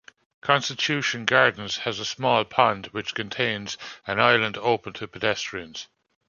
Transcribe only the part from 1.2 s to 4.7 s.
Gardens has a small pond, which contains an island